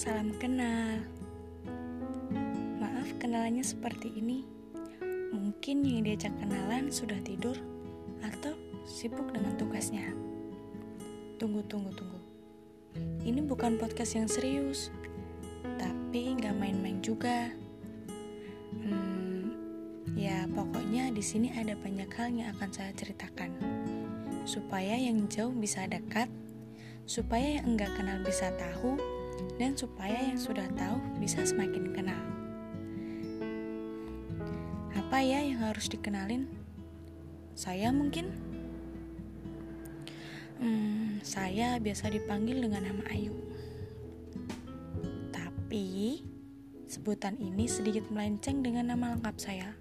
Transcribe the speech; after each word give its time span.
salam 0.00 0.32
kenal. 0.40 0.96
Maaf 2.80 3.12
kenalannya 3.20 3.60
seperti 3.60 4.08
ini. 4.16 4.48
Mungkin 5.28 5.84
yang 5.84 6.08
diajak 6.08 6.32
kenalan 6.40 6.88
sudah 6.88 7.20
tidur 7.20 7.52
atau 8.24 8.56
sibuk 8.88 9.28
dengan 9.28 9.60
tugasnya. 9.60 10.08
Tunggu, 11.36 11.60
tunggu, 11.68 11.92
tunggu. 11.92 12.16
Ini 13.28 13.44
bukan 13.44 13.76
podcast 13.76 14.16
yang 14.16 14.24
serius, 14.24 14.88
tapi 15.76 16.32
nggak 16.32 16.56
main-main 16.56 17.04
juga. 17.04 17.52
Hmm, 18.80 19.52
ya 20.16 20.48
pokoknya 20.48 21.12
di 21.12 21.20
sini 21.20 21.52
ada 21.52 21.76
banyak 21.76 22.08
hal 22.08 22.32
yang 22.32 22.48
akan 22.56 22.72
saya 22.72 22.96
ceritakan, 22.96 23.52
supaya 24.48 24.96
yang 24.96 25.28
jauh 25.28 25.52
bisa 25.52 25.84
dekat, 25.84 26.32
supaya 27.04 27.60
yang 27.60 27.76
enggak 27.76 27.92
kenal 28.00 28.16
bisa 28.24 28.48
tahu, 28.56 29.19
dan 29.60 29.76
supaya 29.76 30.16
yang 30.20 30.40
sudah 30.40 30.66
tahu 30.76 30.96
bisa 31.20 31.44
semakin 31.44 31.92
kenal. 31.92 32.22
Apa 34.96 35.20
ya 35.26 35.42
yang 35.42 35.60
harus 35.66 35.90
dikenalin? 35.90 36.46
Saya 37.58 37.90
mungkin? 37.90 38.30
Hmm, 40.60 41.18
saya 41.24 41.80
biasa 41.80 42.12
dipanggil 42.12 42.60
dengan 42.60 42.84
nama 42.88 43.04
Ayu. 43.10 43.32
Tapi, 45.32 46.20
sebutan 46.84 47.36
ini 47.40 47.64
sedikit 47.64 48.06
melenceng 48.12 48.60
dengan 48.60 48.92
nama 48.92 49.16
lengkap 49.16 49.36
saya. 49.40 49.72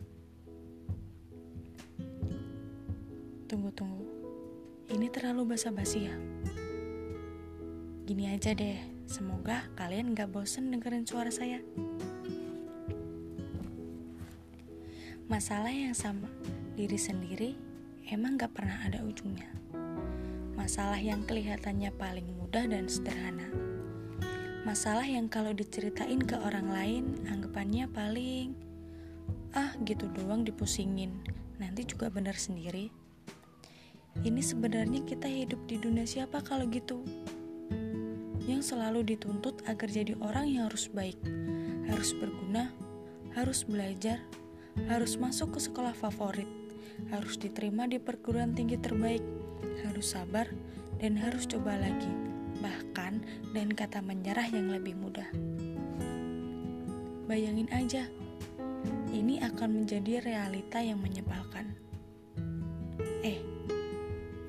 Tunggu, 3.50 3.70
tunggu. 3.76 4.06
Ini 4.90 5.08
terlalu 5.14 5.54
basa-basi 5.54 6.10
ya? 6.10 6.16
Gini 8.10 8.26
aja 8.26 8.58
deh, 8.58 8.99
semoga 9.10 9.66
kalian 9.74 10.14
gak 10.14 10.30
bosen 10.30 10.70
dengerin 10.70 11.10
suara 11.10 11.34
saya. 11.34 11.66
Masalah 15.26 15.74
yang 15.74 15.98
sama 15.98 16.30
diri 16.78 17.02
sendiri 17.02 17.58
emang 18.14 18.38
gak 18.38 18.54
pernah 18.54 18.86
ada 18.86 19.02
ujungnya 19.02 19.60
masalah 20.60 21.00
yang 21.00 21.24
kelihatannya 21.24 21.88
paling 21.96 22.28
mudah 22.36 22.68
dan 22.68 22.86
sederhana. 22.92 23.48
Masalah 24.68 25.08
yang 25.08 25.32
kalau 25.32 25.56
diceritain 25.56 26.20
ke 26.20 26.36
orang 26.36 26.68
lain, 26.68 27.04
anggapannya 27.32 27.88
paling 27.90 28.54
ah 29.56 29.74
gitu 29.88 30.06
doang 30.14 30.44
dipusingin, 30.44 31.16
nanti 31.58 31.88
juga 31.88 32.12
benar 32.12 32.36
sendiri. 32.36 32.92
Ini 34.20 34.42
sebenarnya 34.44 35.08
kita 35.08 35.26
hidup 35.26 35.64
di 35.64 35.80
dunia 35.80 36.04
siapa 36.04 36.44
kalau 36.44 36.68
gitu? 36.68 37.02
Yang 38.50 38.74
selalu 38.74 39.06
dituntut 39.14 39.62
agar 39.70 39.94
jadi 39.94 40.18
orang 40.26 40.50
yang 40.50 40.66
harus 40.66 40.90
baik, 40.90 41.22
harus 41.86 42.18
berguna, 42.18 42.74
harus 43.38 43.62
belajar, 43.62 44.26
harus 44.90 45.22
masuk 45.22 45.54
ke 45.54 45.70
sekolah 45.70 45.94
favorit, 45.94 46.50
harus 47.14 47.38
diterima 47.38 47.86
di 47.86 48.02
perguruan 48.02 48.58
tinggi 48.58 48.82
terbaik, 48.82 49.22
harus 49.86 50.18
sabar, 50.18 50.50
dan 50.98 51.14
harus 51.14 51.46
coba 51.46 51.78
lagi, 51.78 52.10
bahkan 52.58 53.22
dan 53.54 53.70
kata 53.70 54.02
menyerah 54.02 54.50
yang 54.50 54.74
lebih 54.74 54.98
mudah. 54.98 55.30
Bayangin 57.30 57.70
aja, 57.70 58.10
ini 59.14 59.38
akan 59.46 59.86
menjadi 59.86 60.26
realita 60.26 60.82
yang 60.82 60.98
menyebalkan. 60.98 61.78
Eh, 63.22 63.38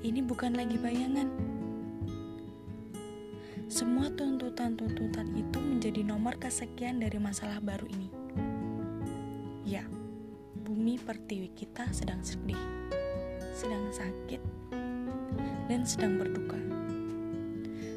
ini 0.01 0.25
bukan 0.25 0.57
lagi 0.57 0.81
bayangan. 0.81 1.50
Semua 3.81 4.13
tuntutan-tuntutan 4.13 5.33
itu 5.33 5.57
menjadi 5.57 6.05
nomor 6.05 6.37
kesekian 6.37 7.01
dari 7.01 7.17
masalah 7.17 7.57
baru 7.57 7.89
ini. 7.89 8.13
Ya, 9.65 9.81
bumi 10.53 11.01
pertiwi 11.01 11.49
kita 11.57 11.89
sedang 11.89 12.21
sedih, 12.21 12.61
sedang 13.57 13.89
sakit, 13.89 14.37
dan 15.65 15.81
sedang 15.81 16.21
berduka. 16.21 16.61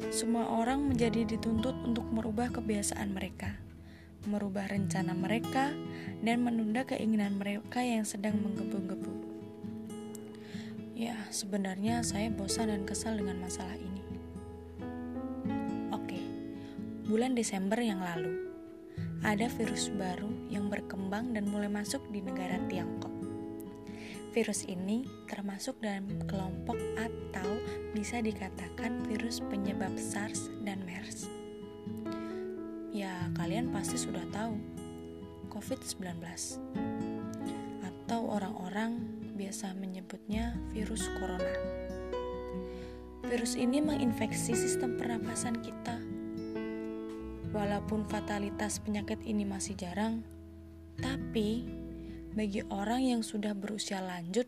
Semua 0.09 0.57
orang 0.57 0.89
menjadi 0.89 1.21
dituntut 1.37 1.77
untuk 1.85 2.09
merubah 2.09 2.49
kebiasaan 2.49 3.13
mereka, 3.13 3.53
merubah 4.25 4.65
rencana 4.65 5.13
mereka, 5.13 5.69
dan 6.25 6.41
menunda 6.41 6.81
keinginan 6.89 7.37
mereka 7.37 7.85
yang 7.85 8.09
sedang 8.09 8.41
menggebu-gebu. 8.41 9.13
Ya, 10.97 11.29
sebenarnya 11.29 12.01
saya 12.01 12.33
bosan 12.33 12.73
dan 12.73 12.89
kesal 12.89 13.21
dengan 13.21 13.37
masalah 13.37 13.77
ini. 13.77 14.04
Bulan 17.05 17.37
Desember 17.37 17.77
yang 17.77 18.01
lalu, 18.01 18.49
ada 19.21 19.45
virus 19.45 19.93
baru 19.93 20.49
yang 20.49 20.73
berkembang 20.73 21.37
dan 21.37 21.45
mulai 21.45 21.69
masuk 21.69 22.01
di 22.09 22.17
negara 22.17 22.57
Tiongkok. 22.65 23.13
Virus 24.33 24.65
ini 24.65 25.05
termasuk 25.29 25.77
dalam 25.85 26.09
kelompok 26.25 26.75
atau 26.97 27.61
bisa 27.93 28.19
dikatakan 28.25 29.05
virus 29.05 29.37
penyebab 29.37 29.93
SARS 29.95 30.49
dan 30.65 30.81
MERS. 30.81 31.29
Ya, 32.89 33.29
kalian 33.37 33.69
pasti 33.69 34.01
sudah 34.01 34.25
tahu 34.33 34.57
COVID-19 35.53 36.19
atau 37.85 38.21
orang-orang 38.33 38.97
biasa 39.37 39.77
menyebutnya 39.77 40.57
virus 40.73 41.05
corona. 41.21 41.53
Virus 43.29 43.53
ini 43.53 43.77
menginfeksi 43.77 44.57
sistem 44.57 44.97
pernapasan 44.97 45.61
kita. 45.61 46.04
Walaupun 47.55 48.03
fatalitas 48.11 48.83
penyakit 48.83 49.23
ini 49.23 49.47
masih 49.47 49.79
jarang, 49.79 50.27
tapi 50.99 51.63
bagi 52.35 52.59
orang 52.67 53.15
yang 53.15 53.21
sudah 53.23 53.55
berusia 53.55 54.03
lanjut 54.03 54.43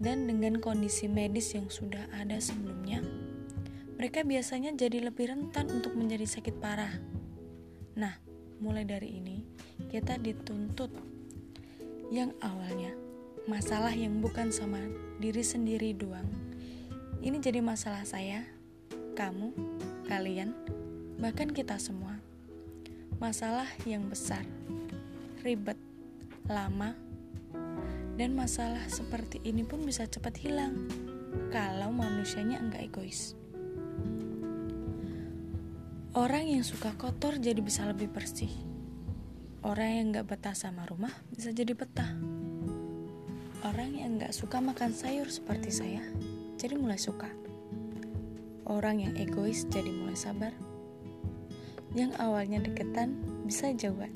dan 0.00 0.24
dengan 0.24 0.56
kondisi 0.56 1.04
medis 1.04 1.52
yang 1.52 1.68
sudah 1.68 2.08
ada 2.16 2.40
sebelumnya, 2.40 3.04
mereka 4.00 4.24
biasanya 4.24 4.72
jadi 4.72 5.12
lebih 5.12 5.28
rentan 5.28 5.68
untuk 5.68 5.92
menjadi 5.92 6.24
sakit 6.24 6.56
parah. 6.56 6.96
Nah, 8.00 8.16
mulai 8.56 8.88
dari 8.88 9.20
ini 9.20 9.44
kita 9.92 10.16
dituntut 10.16 10.88
yang 12.08 12.32
awalnya 12.40 12.96
masalah 13.48 13.92
yang 13.92 14.20
bukan 14.24 14.48
sama 14.48 14.80
diri 15.20 15.44
sendiri 15.44 15.92
doang. 15.92 16.28
Ini 17.20 17.36
jadi 17.36 17.60
masalah 17.60 18.08
saya, 18.08 18.48
kamu, 19.12 19.52
kalian, 20.08 20.56
bahkan 21.20 21.52
kita 21.52 21.76
semua. 21.76 22.19
Masalah 23.20 23.68
yang 23.84 24.08
besar, 24.08 24.40
ribet, 25.44 25.76
lama, 26.48 26.96
dan 28.16 28.32
masalah 28.32 28.80
seperti 28.88 29.44
ini 29.44 29.60
pun 29.60 29.84
bisa 29.84 30.08
cepat 30.08 30.40
hilang 30.40 30.88
kalau 31.52 31.92
manusianya 31.92 32.56
enggak 32.64 32.88
egois. 32.88 33.36
Orang 36.16 36.48
yang 36.48 36.64
suka 36.64 36.96
kotor 36.96 37.36
jadi 37.36 37.60
bisa 37.60 37.84
lebih 37.84 38.08
bersih. 38.08 38.48
Orang 39.60 39.92
yang 39.92 40.06
enggak 40.16 40.24
betah 40.32 40.56
sama 40.56 40.88
rumah 40.88 41.12
bisa 41.28 41.52
jadi 41.52 41.76
betah. 41.76 42.16
Orang 43.68 44.00
yang 44.00 44.16
enggak 44.16 44.32
suka 44.32 44.64
makan 44.64 44.96
sayur 44.96 45.28
seperti 45.28 45.68
saya 45.68 46.00
jadi 46.56 46.72
mulai 46.80 46.96
suka. 46.96 47.28
Orang 48.64 49.04
yang 49.04 49.12
egois 49.20 49.68
jadi 49.68 49.92
mulai 49.92 50.16
sabar. 50.16 50.69
Yang 51.94 52.12
awalnya 52.22 52.58
deketan 52.62 53.18
bisa 53.46 53.74
jauhan. 53.74 54.14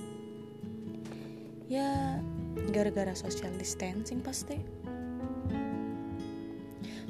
Ya, 1.66 2.20
gara-gara 2.70 3.14
social 3.18 3.50
distancing 3.58 4.22
pasti. 4.22 4.60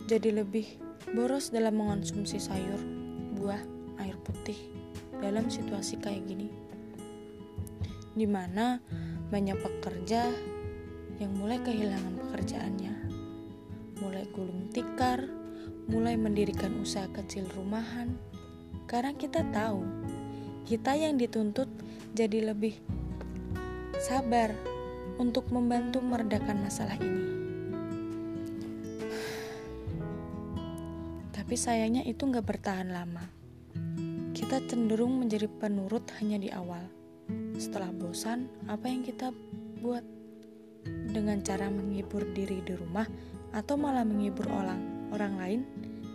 Jadi 0.04 0.30
lebih 0.36 0.66
boros 1.12 1.48
dalam 1.52 1.80
mengonsumsi 1.80 2.36
sayur, 2.36 2.80
buah, 3.40 3.60
air 4.00 4.16
putih 4.24 4.56
dalam 5.20 5.48
situasi 5.48 6.00
kayak 6.00 6.24
gini. 6.28 6.48
Di 8.14 8.28
mana 8.28 8.80
banyak 9.32 9.58
pekerja 9.58 10.28
yang 11.20 11.32
mulai 11.40 11.60
kehilangan 11.60 12.20
pekerjaannya. 12.20 12.94
Mulai 14.00 14.24
gulung 14.32 14.68
tikar 14.72 15.44
mulai 15.88 16.16
mendirikan 16.16 16.72
usaha 16.80 17.08
kecil 17.12 17.44
rumahan. 17.52 18.16
Karena 18.88 19.12
kita 19.16 19.44
tahu 19.52 19.84
kita 20.64 20.96
yang 20.96 21.20
dituntut 21.20 21.68
jadi 22.16 22.56
lebih 22.56 22.80
sabar 24.00 24.48
untuk 25.20 25.52
membantu 25.52 26.00
meredakan 26.00 26.64
masalah 26.64 26.96
ini. 26.96 27.24
Tapi 31.36 31.54
sayangnya 31.60 32.00
itu 32.08 32.24
nggak 32.24 32.48
bertahan 32.48 32.88
lama. 32.88 33.28
Kita 34.32 34.64
cenderung 34.64 35.20
menjadi 35.20 35.52
penurut 35.52 36.08
hanya 36.16 36.40
di 36.40 36.48
awal. 36.48 36.88
Setelah 37.60 37.92
bosan, 37.92 38.48
apa 38.64 38.88
yang 38.88 39.04
kita 39.04 39.36
buat? 39.84 40.02
Dengan 40.84 41.44
cara 41.44 41.68
menghibur 41.68 42.24
diri 42.32 42.64
di 42.64 42.72
rumah 42.72 43.08
atau 43.52 43.76
malah 43.76 44.04
menghibur 44.04 44.48
orang, 44.48 45.08
orang 45.12 45.34
lain 45.36 45.60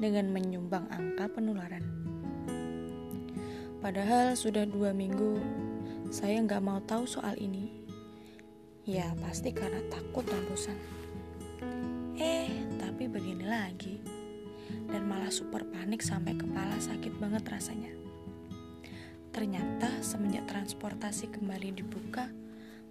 dengan 0.02 0.30
menyumbang 0.34 0.90
angka 0.90 1.30
penularan. 1.38 1.99
Padahal 3.80 4.36
sudah 4.36 4.68
dua 4.68 4.92
minggu 4.92 5.40
saya 6.12 6.42
nggak 6.44 6.64
mau 6.66 6.84
tahu 6.84 7.08
soal 7.08 7.38
ini. 7.40 7.72
Ya 8.84 9.14
pasti 9.24 9.56
karena 9.56 9.80
takut 9.88 10.26
dan 10.26 10.42
bosan. 10.50 10.76
Eh, 12.20 12.50
tapi 12.76 13.08
begini 13.08 13.46
lagi. 13.46 14.02
Dan 14.90 15.06
malah 15.06 15.30
super 15.30 15.64
panik 15.70 16.02
sampai 16.02 16.36
kepala 16.36 16.76
sakit 16.82 17.14
banget 17.22 17.46
rasanya. 17.48 17.94
Ternyata 19.30 20.02
semenjak 20.02 20.50
transportasi 20.50 21.30
kembali 21.30 21.78
dibuka, 21.78 22.28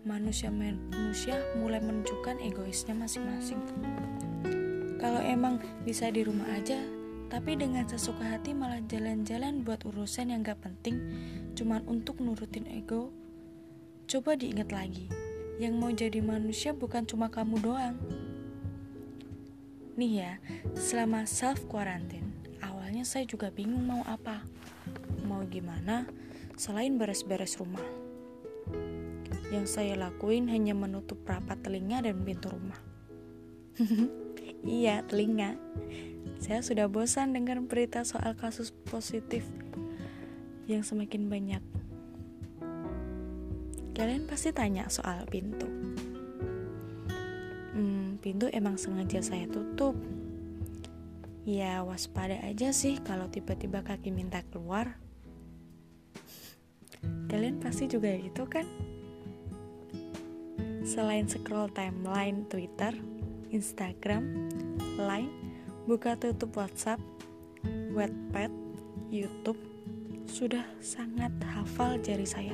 manusia-manusia 0.06 1.36
mulai 1.58 1.82
menunjukkan 1.82 2.38
egoisnya 2.40 2.94
masing-masing. 2.94 3.60
Kalau 5.02 5.20
emang 5.20 5.58
bisa 5.82 6.08
di 6.08 6.22
rumah 6.22 6.46
aja, 6.54 6.78
tapi 7.28 7.60
dengan 7.60 7.84
sesuka 7.84 8.24
hati 8.24 8.56
malah 8.56 8.80
jalan-jalan 8.88 9.60
buat 9.60 9.84
urusan 9.84 10.32
yang 10.32 10.40
gak 10.40 10.64
penting 10.64 10.96
cuman 11.52 11.84
untuk 11.84 12.24
nurutin 12.24 12.64
ego. 12.64 13.12
Coba 14.08 14.32
diingat 14.40 14.72
lagi 14.72 15.12
yang 15.60 15.76
mau 15.76 15.92
jadi 15.92 16.24
manusia 16.24 16.72
bukan 16.72 17.04
cuma 17.04 17.28
kamu 17.28 17.60
doang. 17.60 17.96
Nih 20.00 20.24
ya 20.24 20.32
selama 20.72 21.28
self 21.28 21.68
quarantine 21.68 22.32
awalnya 22.64 23.04
saya 23.04 23.28
juga 23.28 23.52
bingung 23.52 23.84
mau 23.84 24.00
apa. 24.08 24.40
Mau 25.28 25.44
gimana 25.44 26.08
selain 26.56 26.96
beres-beres 26.96 27.60
rumah. 27.60 27.84
Yang 29.52 29.80
saya 29.80 29.96
lakuin 29.96 30.48
hanya 30.48 30.72
menutup 30.72 31.20
rapat 31.28 31.60
telinga 31.64 32.04
dan 32.04 32.20
pintu 32.20 32.52
rumah 32.52 32.76
iya 34.66 35.02
telinga 35.06 35.58
saya 36.38 36.62
sudah 36.62 36.86
bosan 36.86 37.34
dengar 37.34 37.58
berita 37.66 38.06
soal 38.06 38.38
kasus 38.38 38.70
positif 38.86 39.42
yang 40.70 40.86
semakin 40.86 41.26
banyak. 41.26 41.62
Kalian 43.98 44.30
pasti 44.30 44.54
tanya 44.54 44.86
soal 44.86 45.26
pintu. 45.26 45.66
Hmm, 47.74 48.22
pintu 48.22 48.46
emang 48.54 48.78
sengaja 48.78 49.18
saya 49.18 49.50
tutup. 49.50 49.98
Ya, 51.42 51.82
waspada 51.82 52.38
aja 52.46 52.70
sih 52.70 53.02
kalau 53.02 53.26
tiba-tiba 53.26 53.82
kaki 53.82 54.14
minta 54.14 54.46
keluar. 54.54 54.94
Kalian 57.26 57.58
pasti 57.58 57.90
juga 57.90 58.14
gitu 58.14 58.46
kan? 58.46 58.68
Selain 60.86 61.26
scroll 61.26 61.66
timeline 61.74 62.46
Twitter, 62.46 62.94
Instagram, 63.50 64.48
Line, 65.00 65.32
buka 65.88 66.18
tutup 66.20 66.52
WhatsApp, 66.58 67.00
Wattpad, 67.96 68.52
YouTube, 69.08 69.58
sudah 70.28 70.64
sangat 70.84 71.32
hafal 71.48 71.96
jari 72.04 72.28
saya. 72.28 72.52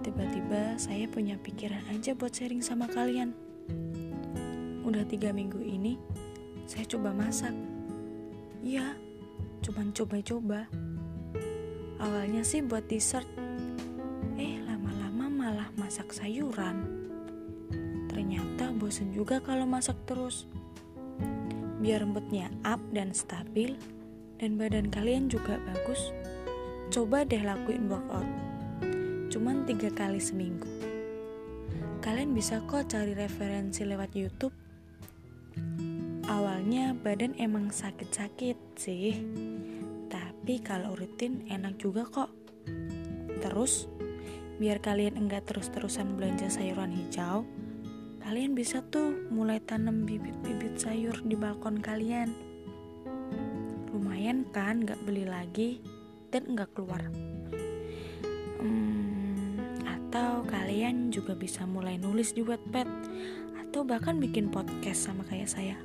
Tiba-tiba 0.00 0.80
saya 0.80 1.04
punya 1.10 1.36
pikiran 1.36 1.82
aja 1.92 2.16
buat 2.16 2.32
sharing 2.32 2.64
sama 2.64 2.88
kalian. 2.88 3.36
Udah 4.86 5.04
tiga 5.04 5.34
minggu 5.34 5.60
ini, 5.60 6.00
saya 6.64 6.88
coba 6.88 7.12
masak. 7.12 7.52
Iya, 8.64 8.96
cuman 9.60 9.92
coba-coba. 9.92 10.70
Awalnya 12.00 12.46
sih 12.46 12.64
buat 12.64 12.88
dessert, 12.88 13.28
eh 14.40 14.62
lama-lama 14.64 15.26
malah 15.28 15.68
masak 15.76 16.14
sayuran. 16.14 16.95
Ternyata 18.26 18.74
bosen 18.74 19.14
juga 19.14 19.38
kalau 19.38 19.70
masak 19.70 19.94
terus. 20.02 20.50
Biar 21.78 22.02
rambutnya 22.02 22.50
up 22.66 22.82
dan 22.90 23.14
stabil 23.14 23.78
dan 24.42 24.58
badan 24.58 24.90
kalian 24.90 25.30
juga 25.30 25.62
bagus 25.62 26.10
coba 26.90 27.22
deh 27.22 27.38
lakuin 27.38 27.86
workout. 27.86 28.26
Cuman 29.30 29.62
tiga 29.62 29.94
kali 29.94 30.18
seminggu. 30.18 30.66
Kalian 32.02 32.34
bisa 32.34 32.58
kok 32.66 32.90
cari 32.90 33.14
referensi 33.14 33.86
lewat 33.86 34.10
YouTube. 34.18 34.58
Awalnya 36.26 36.98
badan 36.98 37.38
emang 37.38 37.70
sakit-sakit 37.70 38.58
sih 38.74 39.22
tapi 40.10 40.58
kalau 40.66 40.98
rutin 40.98 41.46
enak 41.46 41.78
juga 41.78 42.02
kok. 42.02 42.34
Terus 43.38 43.86
biar 44.58 44.82
kalian 44.82 45.14
enggak 45.14 45.46
terus-terusan 45.46 46.18
belanja 46.18 46.50
sayuran 46.50 46.90
hijau 46.90 47.46
kalian 48.26 48.58
bisa 48.58 48.82
tuh 48.90 49.30
mulai 49.30 49.62
tanam 49.62 50.02
bibit-bibit 50.02 50.82
sayur 50.82 51.14
di 51.22 51.38
balkon 51.38 51.78
kalian. 51.78 52.34
Lumayan 53.94 54.42
kan 54.50 54.82
gak 54.82 54.98
beli 55.06 55.22
lagi 55.22 55.78
dan 56.34 56.58
gak 56.58 56.74
keluar. 56.74 57.06
Hmm, 58.58 59.62
atau 59.86 60.42
kalian 60.42 61.14
juga 61.14 61.38
bisa 61.38 61.70
mulai 61.70 62.02
nulis 62.02 62.34
di 62.34 62.42
Wattpad 62.42 62.90
atau 63.62 63.86
bahkan 63.86 64.18
bikin 64.18 64.50
podcast 64.50 65.06
sama 65.06 65.22
kayak 65.30 65.46
saya. 65.46 65.78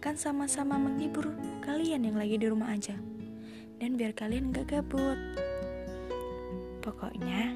Kan 0.00 0.16
sama-sama 0.16 0.80
menghibur 0.80 1.28
kalian 1.60 2.08
yang 2.08 2.16
lagi 2.16 2.40
di 2.40 2.48
rumah 2.48 2.72
aja. 2.72 2.96
Dan 3.76 4.00
biar 4.00 4.16
kalian 4.16 4.48
gak 4.48 4.72
gabut. 4.72 5.20
Pokoknya 6.80 7.52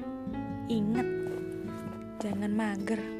inget 0.69 1.09
jangan 2.21 2.53
mager. 2.53 3.18